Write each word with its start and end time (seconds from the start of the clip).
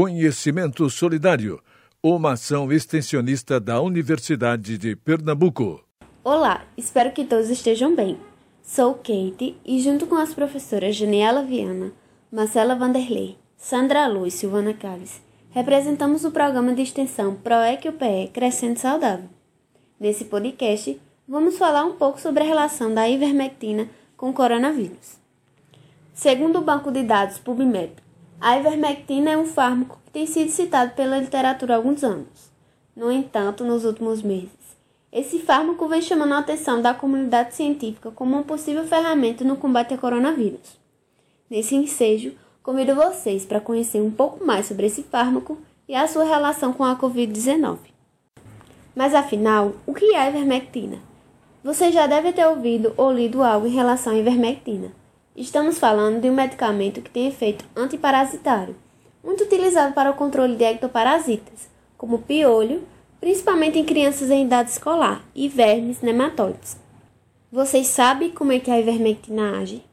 Conhecimento 0.00 0.88
Solidário, 0.88 1.60
uma 2.00 2.34
ação 2.34 2.70
extensionista 2.70 3.58
da 3.58 3.80
Universidade 3.80 4.78
de 4.78 4.94
Pernambuco. 4.94 5.84
Olá, 6.22 6.64
espero 6.76 7.10
que 7.10 7.24
todos 7.24 7.50
estejam 7.50 7.96
bem. 7.96 8.16
Sou 8.62 8.94
Kate 8.94 9.56
e, 9.66 9.80
junto 9.80 10.06
com 10.06 10.14
as 10.14 10.32
professoras 10.32 10.94
Janiela 10.94 11.42
Viana, 11.42 11.90
Marcela 12.30 12.76
Vanderlei, 12.76 13.36
Sandra 13.56 14.06
Lu 14.06 14.24
e 14.24 14.30
Silvana 14.30 14.72
Caves, 14.72 15.20
representamos 15.50 16.24
o 16.24 16.30
programa 16.30 16.72
de 16.72 16.82
extensão 16.82 17.34
PROEC 17.34 17.88
UPE 17.88 18.30
Crescendo 18.32 18.78
Saudável. 18.78 19.28
Nesse 19.98 20.26
podcast, 20.26 20.96
vamos 21.26 21.58
falar 21.58 21.84
um 21.84 21.96
pouco 21.96 22.20
sobre 22.20 22.44
a 22.44 22.46
relação 22.46 22.94
da 22.94 23.08
ivermectina 23.08 23.88
com 24.16 24.30
o 24.30 24.32
coronavírus. 24.32 25.18
Segundo 26.14 26.60
o 26.60 26.64
banco 26.64 26.92
de 26.92 27.02
dados 27.02 27.38
PubMed, 27.38 27.94
a 28.40 28.56
ivermectina 28.56 29.30
é 29.30 29.36
um 29.36 29.46
fármaco 29.46 29.98
que 30.04 30.12
tem 30.12 30.26
sido 30.26 30.50
citado 30.50 30.92
pela 30.92 31.18
literatura 31.18 31.74
há 31.74 31.76
alguns 31.76 32.04
anos. 32.04 32.50
No 32.94 33.10
entanto, 33.10 33.64
nos 33.64 33.84
últimos 33.84 34.22
meses, 34.22 34.50
esse 35.10 35.40
fármaco 35.40 35.88
vem 35.88 36.00
chamando 36.00 36.34
a 36.34 36.38
atenção 36.38 36.80
da 36.80 36.94
comunidade 36.94 37.54
científica 37.54 38.12
como 38.12 38.36
uma 38.36 38.44
possível 38.44 38.86
ferramenta 38.86 39.42
no 39.42 39.56
combate 39.56 39.92
ao 39.92 39.98
coronavírus. 39.98 40.78
Nesse 41.50 41.74
ensejo, 41.74 42.32
convido 42.62 42.94
vocês 42.94 43.44
para 43.44 43.60
conhecer 43.60 44.00
um 44.00 44.10
pouco 44.10 44.44
mais 44.44 44.66
sobre 44.66 44.86
esse 44.86 45.02
fármaco 45.02 45.58
e 45.88 45.94
a 45.94 46.06
sua 46.06 46.24
relação 46.24 46.72
com 46.72 46.84
a 46.84 46.96
Covid-19. 46.96 47.78
Mas 48.94 49.14
afinal, 49.14 49.72
o 49.86 49.94
que 49.94 50.14
é 50.14 50.20
a 50.20 50.28
ivermectina? 50.28 50.98
Você 51.64 51.90
já 51.90 52.06
deve 52.06 52.32
ter 52.32 52.46
ouvido 52.46 52.92
ou 52.96 53.12
lido 53.12 53.42
algo 53.42 53.66
em 53.66 53.74
relação 53.74 54.12
à 54.12 54.16
ivermectina. 54.16 54.92
Estamos 55.40 55.78
falando 55.78 56.20
de 56.20 56.28
um 56.28 56.34
medicamento 56.34 57.00
que 57.00 57.10
tem 57.10 57.28
efeito 57.28 57.64
antiparasitário, 57.76 58.74
muito 59.22 59.44
utilizado 59.44 59.94
para 59.94 60.10
o 60.10 60.14
controle 60.14 60.56
de 60.56 60.64
ectoparasitas, 60.64 61.68
como 61.96 62.18
piolho, 62.18 62.82
principalmente 63.20 63.78
em 63.78 63.84
crianças 63.84 64.32
em 64.32 64.44
idade 64.44 64.70
escolar, 64.70 65.24
e 65.36 65.48
vermes 65.48 66.00
nematóides. 66.00 66.76
Vocês 67.52 67.86
sabem 67.86 68.32
como 68.32 68.50
é 68.50 68.58
que 68.58 68.68
a 68.68 68.80
ivermectina 68.80 69.60
age? 69.60 69.84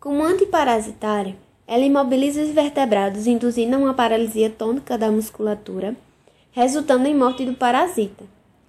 Como 0.00 0.24
antiparasitário, 0.24 1.36
ela 1.64 1.84
imobiliza 1.84 2.42
os 2.42 2.50
vertebrados, 2.50 3.28
induzindo 3.28 3.78
uma 3.78 3.94
paralisia 3.94 4.50
tônica 4.50 4.98
da 4.98 5.08
musculatura, 5.08 5.94
resultando 6.50 7.06
em 7.06 7.14
morte 7.14 7.44
do 7.44 7.54
parasita. 7.54 8.24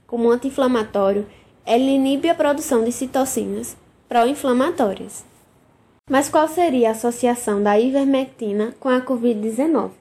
Como 0.05 0.29
anti-inflamatório, 0.29 1.25
ela 1.65 1.81
inibe 1.81 2.29
a 2.29 2.35
produção 2.35 2.83
de 2.83 2.91
citocinas 2.91 3.75
pró-inflamatórias. 4.07 5.27
Mas 6.09 6.27
qual 6.27 6.47
seria 6.47 6.89
a 6.89 6.91
associação 6.93 7.61
da 7.61 7.79
ivermectina 7.79 8.73
com 8.79 8.89
a 8.89 8.99
Covid-19? 8.99 9.91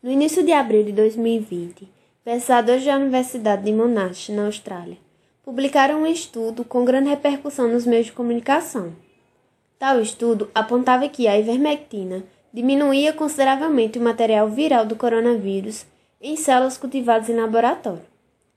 No 0.00 0.08
início 0.08 0.44
de 0.44 0.52
abril 0.52 0.84
de 0.84 0.92
2020, 0.92 1.88
pesquisadores 2.24 2.84
da 2.84 2.94
Universidade 2.94 3.64
de 3.64 3.72
Monash, 3.72 4.28
na 4.28 4.46
Austrália, 4.46 4.96
publicaram 5.42 6.02
um 6.02 6.06
estudo 6.06 6.64
com 6.64 6.84
grande 6.84 7.08
repercussão 7.08 7.66
nos 7.66 7.84
meios 7.84 8.06
de 8.06 8.12
comunicação. 8.12 8.92
Tal 9.80 10.00
estudo 10.00 10.48
apontava 10.54 11.08
que 11.08 11.26
a 11.26 11.36
ivermectina 11.36 12.22
diminuía 12.54 13.12
consideravelmente 13.12 13.98
o 13.98 14.02
material 14.02 14.48
viral 14.48 14.86
do 14.86 14.94
coronavírus 14.94 15.84
em 16.20 16.36
células 16.36 16.78
cultivadas 16.78 17.28
em 17.28 17.34
laboratório, 17.34 18.04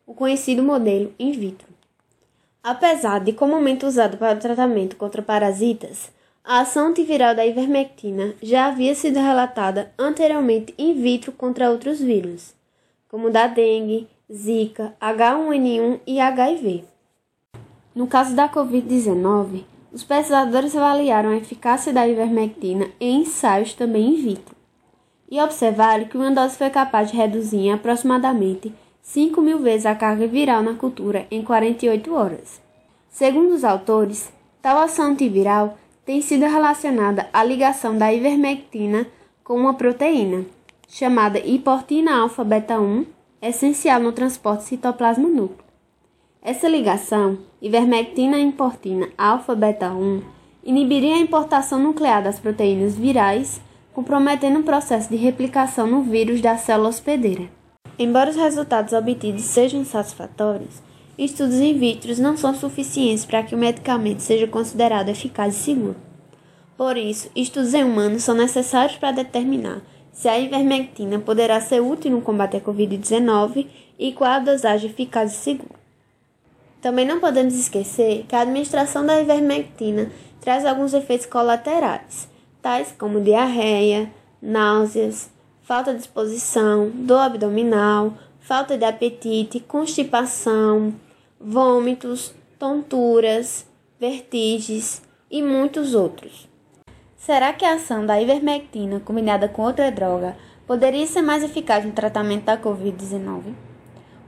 o 0.05 0.13
conhecido 0.13 0.61
modelo 0.61 1.11
in 1.17 1.31
vitro. 1.31 1.67
Apesar 2.61 3.21
de 3.21 3.33
comumente 3.33 3.87
usado 3.87 4.17
para 4.17 4.37
o 4.37 4.39
tratamento 4.39 4.97
contra 4.97 5.23
parasitas, 5.23 6.11
a 6.49 6.61
ação 6.61 6.87
antiviral 6.87 7.35
da 7.35 7.45
ivermectina 7.45 8.33
já 8.41 8.65
havia 8.65 8.95
sido 8.95 9.19
relatada 9.19 9.93
anteriormente 9.99 10.73
in 10.79 10.99
vitro 10.99 11.31
contra 11.31 11.69
outros 11.69 11.99
vírus, 11.99 12.55
como 13.07 13.29
da 13.29 13.45
dengue, 13.45 14.07
zika, 14.33 14.95
H1N1 14.99 15.99
e 16.07 16.19
HIV. 16.19 16.85
No 17.93 18.07
caso 18.07 18.35
da 18.35 18.49
Covid-19, 18.49 19.63
os 19.93 20.03
pesquisadores 20.03 20.75
avaliaram 20.75 21.29
a 21.29 21.37
eficácia 21.37 21.93
da 21.93 22.07
ivermectina 22.07 22.87
em 22.99 23.21
ensaios 23.21 23.75
também 23.75 24.07
in 24.07 24.15
vitro 24.15 24.55
e 25.29 25.39
observaram 25.39 26.05
que 26.05 26.17
uma 26.17 26.31
dose 26.31 26.57
foi 26.57 26.71
capaz 26.71 27.11
de 27.11 27.17
reduzir 27.17 27.57
em 27.57 27.73
aproximadamente 27.73 28.73
5 29.03 29.39
mil 29.39 29.59
vezes 29.59 29.85
a 29.85 29.93
carga 29.93 30.25
viral 30.25 30.63
na 30.63 30.73
cultura 30.73 31.27
em 31.29 31.43
48 31.43 32.11
horas. 32.11 32.59
Segundo 33.07 33.53
os 33.53 33.63
autores, 33.63 34.33
tal 34.63 34.79
ação 34.79 35.11
antiviral 35.11 35.77
tem 36.09 36.23
sido 36.23 36.41
relacionada 36.41 37.29
à 37.31 37.43
ligação 37.43 37.95
da 37.95 38.11
ivermectina 38.11 39.05
com 39.43 39.53
uma 39.53 39.75
proteína, 39.75 40.43
chamada 40.87 41.37
hiportina 41.37 42.19
alfa-beta 42.19 42.79
1, 42.79 43.05
essencial 43.39 43.99
no 44.01 44.11
transporte 44.11 44.63
citoplasma-núcleo. 44.63 45.63
Essa 46.41 46.67
ligação, 46.67 47.37
ivermectina-importina 47.61 49.09
alfa-beta 49.15 49.91
1, 49.91 50.23
inibiria 50.63 51.13
a 51.13 51.19
importação 51.19 51.77
nuclear 51.77 52.23
das 52.23 52.39
proteínas 52.39 52.95
virais, 52.95 53.61
comprometendo 53.93 54.61
o 54.61 54.63
processo 54.63 55.11
de 55.11 55.15
replicação 55.15 55.85
no 55.85 56.01
vírus 56.01 56.41
da 56.41 56.57
célula 56.57 56.89
hospedeira. 56.89 57.47
Embora 57.99 58.31
os 58.31 58.35
resultados 58.35 58.93
obtidos 58.93 59.43
sejam 59.43 59.85
satisfatórios, 59.85 60.81
estudos 61.25 61.55
in 61.55 61.77
vitro 61.77 62.19
não 62.21 62.37
são 62.37 62.55
suficientes 62.55 63.25
para 63.25 63.43
que 63.43 63.53
o 63.53 63.57
medicamento 63.57 64.21
seja 64.21 64.47
considerado 64.47 65.09
eficaz 65.09 65.55
e 65.55 65.59
seguro. 65.59 65.95
Por 66.77 66.95
isso, 66.95 67.29
estudos 67.35 67.73
em 67.73 67.83
humanos 67.83 68.23
são 68.23 68.33
necessários 68.33 68.97
para 68.97 69.11
determinar 69.11 69.81
se 70.13 70.29
a 70.29 70.39
ivermectina 70.39 71.19
poderá 71.19 71.59
ser 71.59 71.81
útil 71.81 72.11
no 72.11 72.21
combate 72.21 72.57
à 72.57 72.61
Covid-19 72.61 73.67
e 73.97 74.13
qual 74.13 74.31
a 74.31 74.39
dosagem 74.39 74.89
eficaz 74.89 75.33
e 75.33 75.35
segura. 75.35 75.79
Também 76.81 77.05
não 77.05 77.19
podemos 77.19 77.53
esquecer 77.53 78.25
que 78.27 78.35
a 78.35 78.41
administração 78.41 79.05
da 79.05 79.19
ivermectina 79.19 80.09
traz 80.39 80.65
alguns 80.65 80.93
efeitos 80.93 81.25
colaterais, 81.25 82.29
tais 82.61 82.93
como 82.97 83.19
diarreia, 83.19 84.09
náuseas, 84.41 85.29
falta 85.63 85.91
de 85.91 85.99
disposição, 85.99 86.89
dor 86.93 87.19
abdominal, 87.19 88.13
falta 88.39 88.77
de 88.77 88.85
apetite, 88.85 89.59
constipação, 89.59 90.93
vômitos, 91.39 92.33
tonturas, 92.59 93.65
vertigens 93.97 95.01
e 95.31 95.41
muitos 95.41 95.95
outros. 95.95 96.49
Será 97.15 97.53
que 97.53 97.63
a 97.63 97.75
ação 97.75 98.05
da 98.05 98.21
ivermectina 98.21 98.99
combinada 98.99 99.47
com 99.47 99.61
outra 99.61 99.89
droga 99.89 100.35
poderia 100.67 101.07
ser 101.07 101.21
mais 101.21 101.41
eficaz 101.41 101.85
no 101.85 101.93
tratamento 101.93 102.45
da 102.45 102.57
Covid-19? 102.57 103.53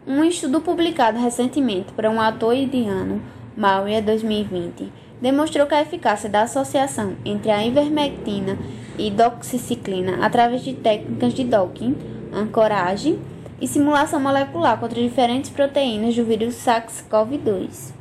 Um 0.07 0.23
estudo 0.23 0.61
publicado 0.61 1.19
recentemente 1.19 1.91
por 1.91 2.05
um 2.05 2.21
autor 2.21 2.55
indiano, 2.55 3.21
Maurya 3.57 4.01
2020, 4.01 4.91
demonstrou 5.21 5.67
que 5.67 5.75
a 5.75 5.81
eficácia 5.81 6.29
da 6.29 6.43
associação 6.43 7.15
entre 7.25 7.51
a 7.51 7.65
ivermectina 7.65 8.57
e 8.97 9.11
doxiciclina 9.11 10.25
através 10.25 10.63
de 10.63 10.73
técnicas 10.73 11.33
de 11.33 11.43
docking, 11.43 11.95
ancoragem 12.33 13.19
e 13.61 13.67
simulação 13.67 14.19
molecular 14.19 14.79
contra 14.79 14.99
diferentes 14.99 15.51
proteínas 15.51 16.15
do 16.15 16.25
vírus 16.25 16.55
SARS-CoV-2, 16.55 17.93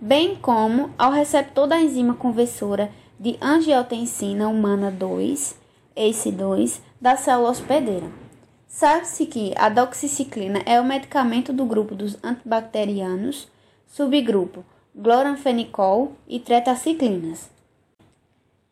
bem 0.00 0.34
como 0.34 0.90
ao 0.96 1.12
receptor 1.12 1.66
da 1.66 1.78
enzima 1.78 2.14
conversora 2.14 2.90
de 3.18 3.36
angiotensina 3.40 4.48
humana 4.48 4.90
2, 4.90 5.54
ACE2, 5.94 6.80
da 6.98 7.16
célula 7.16 7.50
hospedeira. 7.50 8.10
Sabe-se 8.66 9.26
que 9.26 9.52
a 9.56 9.68
doxiciclina 9.68 10.62
é 10.64 10.80
o 10.80 10.84
medicamento 10.84 11.52
do 11.52 11.66
grupo 11.66 11.94
dos 11.94 12.16
antibacterianos, 12.24 13.46
subgrupo 13.86 14.64
gloranfenicol 14.94 16.12
e 16.26 16.40
tretaciclinas. 16.40 17.50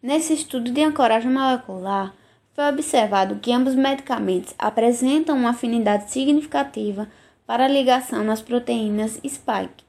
Nesse 0.03 0.33
estudo 0.33 0.71
de 0.71 0.83
ancoragem 0.83 1.31
molecular, 1.31 2.15
foi 2.59 2.71
observado 2.71 3.37
que 3.37 3.53
ambos 3.53 3.77
medicamentos 3.77 4.53
apresentam 4.59 5.37
uma 5.37 5.51
afinidade 5.51 6.11
significativa 6.11 7.07
para 7.47 7.67
a 7.67 7.69
ligação 7.69 8.25
nas 8.25 8.43
proteínas 8.43 9.21
spike 9.25 9.85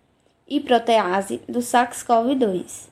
e 0.47 0.59
protease 0.59 1.41
do 1.49 1.61
SARS-CoV-2, 1.61 2.89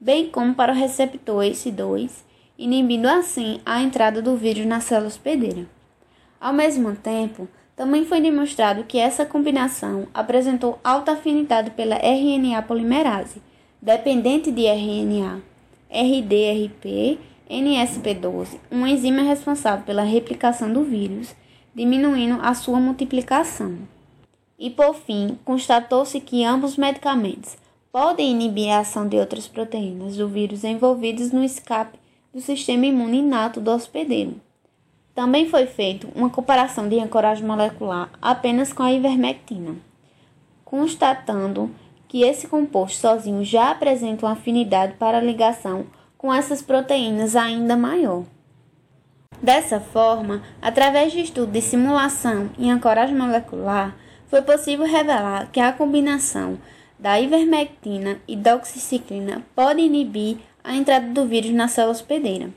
bem 0.00 0.30
como 0.30 0.54
para 0.54 0.72
o 0.72 0.74
receptor 0.74 1.44
ACE2, 1.44 2.10
inibindo 2.58 3.04
assim 3.04 3.60
a 3.66 3.82
entrada 3.82 4.22
do 4.22 4.34
vírus 4.34 4.64
na 4.64 4.80
célula 4.80 5.08
hospedeira. 5.08 5.66
Ao 6.40 6.54
mesmo 6.54 6.96
tempo, 6.96 7.46
também 7.76 8.06
foi 8.06 8.22
demonstrado 8.22 8.84
que 8.84 8.96
essa 8.96 9.26
combinação 9.26 10.08
apresentou 10.14 10.80
alta 10.82 11.12
afinidade 11.12 11.72
pela 11.72 11.96
RNA 11.96 12.62
polimerase, 12.62 13.42
dependente 13.82 14.50
de 14.50 14.64
RNA, 14.64 15.42
RDRP 15.90 17.18
NSP12, 17.48 18.58
uma 18.70 18.90
enzima 18.90 19.22
responsável 19.22 19.84
pela 19.84 20.02
replicação 20.02 20.72
do 20.72 20.84
vírus, 20.84 21.34
diminuindo 21.74 22.38
a 22.42 22.54
sua 22.54 22.78
multiplicação. 22.78 23.78
E 24.58 24.68
por 24.68 24.94
fim, 24.94 25.38
constatou-se 25.44 26.20
que 26.20 26.44
ambos 26.44 26.76
medicamentos 26.76 27.56
podem 27.90 28.32
inibir 28.32 28.70
a 28.70 28.80
ação 28.80 29.08
de 29.08 29.16
outras 29.16 29.48
proteínas 29.48 30.16
do 30.16 30.28
vírus 30.28 30.64
envolvidas 30.64 31.32
no 31.32 31.42
escape 31.42 31.98
do 32.32 32.40
sistema 32.40 32.86
imune 32.86 33.18
inato 33.18 33.60
do 33.60 33.70
hospedeiro, 33.70 34.34
Também 35.14 35.48
foi 35.48 35.66
feita 35.66 36.06
uma 36.14 36.30
comparação 36.30 36.88
de 36.88 37.00
ancoragem 37.00 37.44
molecular 37.44 38.10
apenas 38.22 38.72
com 38.72 38.84
a 38.84 38.92
ivermectina, 38.92 39.74
constatando 40.64 41.74
que 42.06 42.22
esse 42.22 42.46
composto 42.46 43.00
sozinho 43.00 43.44
já 43.44 43.70
apresenta 43.72 44.26
uma 44.26 44.32
afinidade 44.32 44.94
para 44.94 45.20
ligação 45.20 45.86
com 46.18 46.34
essas 46.34 46.60
proteínas 46.60 47.36
ainda 47.36 47.76
maior. 47.76 48.24
Dessa 49.40 49.78
forma, 49.78 50.42
através 50.60 51.12
de 51.12 51.20
estudo 51.20 51.52
de 51.52 51.62
simulação 51.62 52.50
em 52.58 52.72
ancoragem 52.72 53.16
molecular, 53.16 53.96
foi 54.26 54.42
possível 54.42 54.84
revelar 54.84 55.48
que 55.52 55.60
a 55.60 55.72
combinação 55.72 56.58
da 56.98 57.20
ivermectina 57.20 58.20
e 58.26 58.34
doxiciclina 58.34 59.44
pode 59.54 59.80
inibir 59.80 60.38
a 60.64 60.74
entrada 60.74 61.06
do 61.06 61.24
vírus 61.24 61.52
na 61.52 61.68
célula 61.68 61.92
hospedeira 61.92 62.50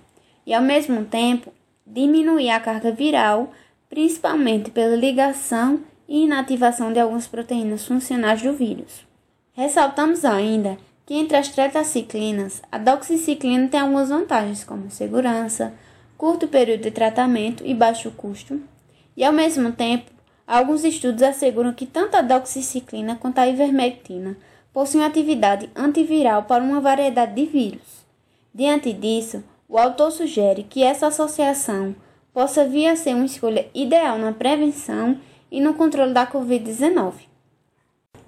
e, 0.45 0.53
ao 0.53 0.61
mesmo 0.63 1.05
tempo, 1.05 1.53
diminuir 1.85 2.49
a 2.49 2.59
carga 2.59 2.91
viral, 2.91 3.51
principalmente 3.87 4.71
pela 4.71 4.95
ligação 4.95 5.81
e 6.09 6.23
inativação 6.23 6.91
de 6.91 6.99
algumas 6.99 7.27
proteínas 7.27 7.85
funcionais 7.85 8.41
do 8.41 8.53
vírus. 8.53 9.05
Ressaltamos 9.53 10.25
ainda 10.25 10.77
que 11.11 11.17
entre 11.17 11.35
as 11.35 11.49
tetraciclinas, 11.49 12.61
a 12.71 12.77
doxiciclina 12.77 13.67
tem 13.67 13.81
algumas 13.81 14.07
vantagens, 14.07 14.63
como 14.63 14.89
segurança, 14.89 15.73
curto 16.17 16.47
período 16.47 16.83
de 16.83 16.91
tratamento 16.91 17.65
e 17.65 17.73
baixo 17.73 18.09
custo, 18.11 18.61
e 19.17 19.21
ao 19.21 19.33
mesmo 19.33 19.73
tempo, 19.73 20.09
alguns 20.47 20.85
estudos 20.85 21.21
asseguram 21.21 21.73
que 21.73 21.85
tanto 21.85 22.15
a 22.15 22.21
doxiciclina 22.21 23.17
quanto 23.17 23.39
a 23.39 23.47
ivermectina 23.49 24.37
possuem 24.71 25.03
atividade 25.03 25.69
antiviral 25.75 26.43
para 26.43 26.63
uma 26.63 26.79
variedade 26.79 27.35
de 27.35 27.45
vírus. 27.45 28.05
Diante 28.55 28.93
disso, 28.93 29.43
o 29.67 29.77
autor 29.77 30.13
sugere 30.13 30.63
que 30.63 30.81
essa 30.81 31.07
associação 31.07 31.93
possa 32.33 32.63
vir 32.63 32.87
a 32.87 32.95
ser 32.95 33.15
uma 33.15 33.25
escolha 33.25 33.67
ideal 33.75 34.17
na 34.17 34.31
prevenção 34.31 35.17
e 35.51 35.59
no 35.59 35.73
controle 35.73 36.13
da 36.13 36.25
Covid-19. 36.25 37.15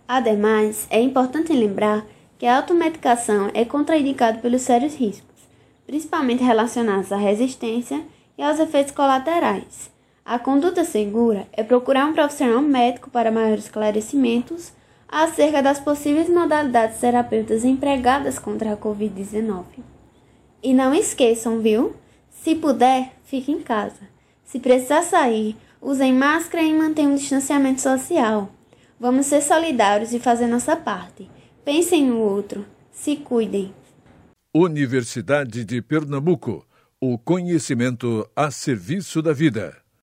Ademais, 0.05 0.85
é 0.89 0.99
importante 0.99 1.53
lembrar 1.53 2.05
que 2.43 2.47
a 2.47 2.57
automedicação 2.57 3.49
é 3.53 3.63
contraindicada 3.63 4.39
pelos 4.39 4.63
sérios 4.63 4.95
riscos 4.95 5.47
principalmente 5.87 6.43
relacionados 6.43 7.09
à 7.13 7.15
resistência 7.15 8.03
e 8.37 8.43
aos 8.43 8.59
efeitos 8.59 8.91
colaterais. 8.91 9.89
A 10.25 10.37
conduta 10.37 10.83
segura 10.83 11.47
é 11.53 11.63
procurar 11.63 12.05
um 12.05 12.11
profissional 12.11 12.61
médico 12.61 13.09
para 13.09 13.31
maiores 13.31 13.63
esclarecimentos 13.63 14.73
acerca 15.07 15.63
das 15.63 15.79
possíveis 15.79 16.27
modalidades 16.27 16.99
terapêuticas 16.99 17.63
empregadas 17.63 18.37
contra 18.37 18.73
a 18.73 18.77
Covid-19. 18.77 19.63
E 20.61 20.73
não 20.73 20.93
esqueçam, 20.93 21.61
viu? 21.61 21.95
Se 22.29 22.55
puder, 22.55 23.13
fique 23.23 23.53
em 23.53 23.61
casa. 23.61 24.01
Se 24.43 24.59
precisar 24.59 25.03
sair, 25.03 25.55
usem 25.81 26.11
máscara 26.11 26.61
e 26.61 26.73
mantenham 26.73 27.13
um 27.13 27.15
distanciamento 27.15 27.79
social. 27.79 28.49
Vamos 28.99 29.27
ser 29.27 29.41
solidários 29.41 30.13
e 30.13 30.19
fazer 30.19 30.47
nossa 30.47 30.75
parte. 30.75 31.31
Pensem 31.65 32.05
no 32.05 32.19
outro. 32.19 32.65
Se 32.91 33.15
cuidem. 33.15 33.73
Universidade 34.53 35.63
de 35.63 35.81
Pernambuco. 35.81 36.67
O 36.99 37.17
conhecimento 37.17 38.29
a 38.35 38.51
serviço 38.51 39.21
da 39.21 39.31
vida. 39.31 39.82